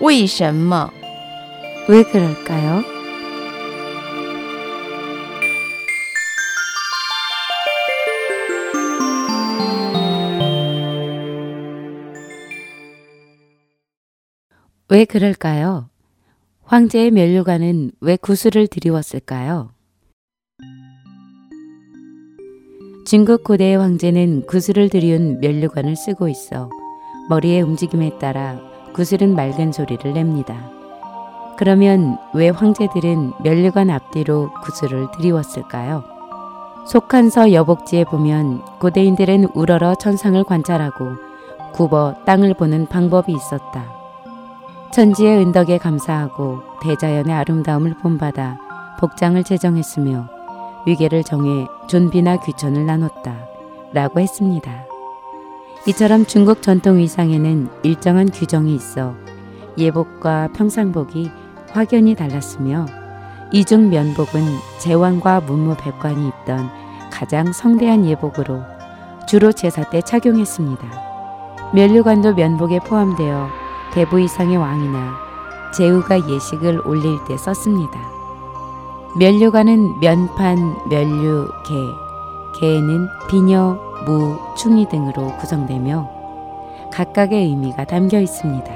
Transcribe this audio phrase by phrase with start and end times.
[0.00, 0.90] 为什么？
[1.88, 2.82] 왜 그럴까요?
[14.88, 15.88] 왜 그럴까요?
[16.62, 19.70] 황제의 면류관은 왜 구슬을 들이웠을까요?
[23.06, 26.68] 중국 고대의 황제는 구슬을 들이운 면류관을 쓰고 있어
[27.28, 28.60] 머리의 움직임에 따라
[28.93, 30.55] 구슬은 맑은 소리를 냅니다.
[31.57, 36.03] 그러면 왜 황제들은 면류관 앞뒤로 구슬을 들이웠을까요?
[36.87, 41.13] 속한서 여복지에 보면 고대인들은 우러러 천상을 관찰하고
[41.73, 43.85] 굽어 땅을 보는 방법이 있었다.
[44.91, 48.57] 천지의 은덕에 감사하고 대자연의 아름다움을 본받아
[48.99, 50.27] 복장을 제정했으며
[50.85, 53.35] 위계를 정해 존비나 귀천을 나눴다.
[53.93, 54.90] 라고 했습니다.
[55.87, 59.15] 이처럼 중국 전통 의상에는 일정한 규정이 있어
[59.79, 61.31] 예복과 평상복이
[61.71, 62.85] 확연히 달랐으며
[63.51, 64.43] 이중 면복은
[64.79, 66.69] 제왕과 문무백관이 입던
[67.11, 68.61] 가장 성대한 예복으로
[69.27, 70.87] 주로 제사 때 착용했습니다.
[71.73, 73.49] 면류관도 면복에 포함되어
[73.93, 75.15] 대부 이상의 왕이나
[75.75, 77.99] 제후가 예식을 올릴 때 썼습니다.
[79.17, 81.73] 면류관은 면판, 면류, 개,
[82.61, 86.07] 개는 비녀, 무, 충이 등으로 구성되며
[86.93, 88.71] 각각의 의미가 담겨 있습니다.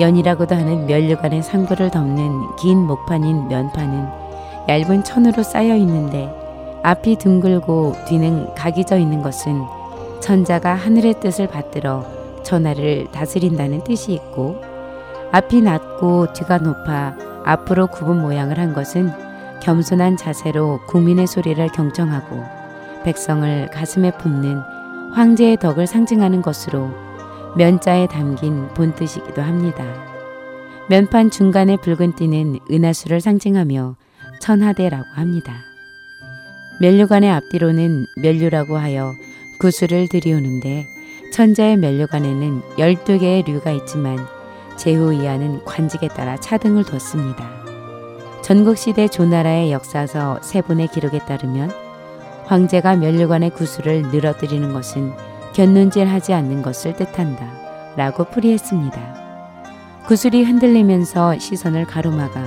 [0.00, 4.08] 연이라고도 하는 면류관의 상부를 덮는 긴 목판인 면판은
[4.68, 6.28] 얇은 천으로 쌓여 있는데
[6.82, 9.62] 앞이 둥글고 뒤는 각이 져 있는 것은
[10.20, 12.04] 천자가 하늘의 뜻을 받들어
[12.42, 14.60] 천하를 다스린다는 뜻이 있고
[15.30, 19.12] 앞이 낮고 뒤가 높아 앞으로 굽은 모양을 한 것은
[19.62, 22.61] 겸손한 자세로 국민의 소리를 경청하고
[23.02, 24.58] 백성을 가슴에 품는
[25.12, 26.90] 황제의 덕을 상징하는 것으로
[27.56, 29.84] 면자에 담긴 본뜻이기도 합니다.
[30.88, 33.96] 면판 중간의 붉은 띠는 은하수를 상징하며
[34.40, 35.54] 천하대라고 합니다.
[36.80, 39.12] 면류관의 앞뒤로는 면류라고 하여
[39.60, 40.86] 구슬을 들이우는데
[41.32, 44.18] 천자의 면류관에는 12개의 류가 있지만
[44.76, 47.48] 제후 이하는 관직에 따라 차등을 뒀습니다.
[48.42, 51.70] 전국시대 조나라의 역사서 세분의 기록에 따르면
[52.52, 55.14] 황제가 면류관의 구슬을 늘어뜨리는 것은
[55.54, 57.46] 곁눈질하지 않는 것을 뜻한다
[57.96, 60.02] 라고 풀이했습니다.
[60.06, 62.44] 구슬이 흔들리면서 시선을 가로막아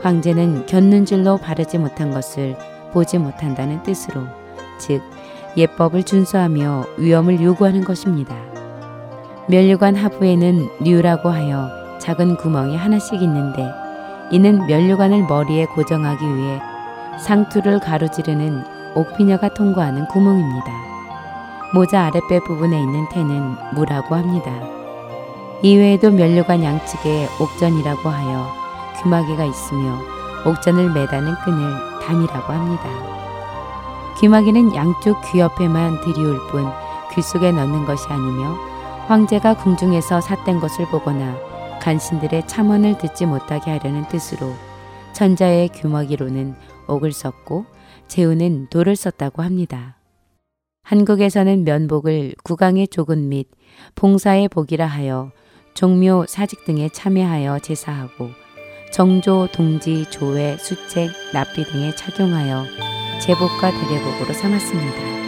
[0.00, 2.56] 황제는 곁눈질로 바르지 못한 것을
[2.94, 4.22] 보지 못한다는 뜻으로
[4.78, 5.02] 즉
[5.58, 8.34] 예법을 준수하며 위엄을 요구하는 것입니다.
[9.48, 13.68] 면류관 하부에는 류라고 하여 작은 구멍이 하나씩 있는데
[14.30, 16.62] 이는 면류관을 머리에 고정하기 위해
[17.18, 20.72] 상투를 가로지르는 옥피녀가 통과하는 구멍입니다.
[21.74, 24.52] 모자 아랫배 부분에 있는 태는 무라고 합니다.
[25.62, 28.46] 이외에도 면류관 양측에 옥전이라고 하여
[29.02, 29.98] 귀마개가 있으며
[30.46, 32.88] 옥전을 매다는 끈을 담이라고 합니다.
[34.20, 36.84] 귀마개는 양쪽 귀 옆에만 들이울 뿐
[37.14, 38.56] 귀 속에 넣는 것이 아니며
[39.06, 41.38] 황제가 궁중에서 삿된 것을 보거나
[41.80, 44.52] 간신들의 참언을 듣지 못하게 하려는 뜻으로
[45.12, 46.56] 천자의 귀마기로는
[46.88, 47.66] 옥을 썼고
[48.08, 49.96] 제우는 돌을 썼다고 합니다.
[50.82, 53.48] 한국에서는 면복을 국왕의 조근 및
[53.94, 55.32] 봉사의 복이라 하여
[55.74, 58.30] 종묘 사직 등에 참여하여 제사하고
[58.92, 62.64] 정조, 동지, 조회, 수책, 납비 등에 착용하여
[63.20, 65.23] 제복과 대례복으로 삼았습니다.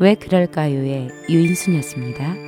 [0.00, 2.47] 왜 그럴까요의 유인순이었습니다.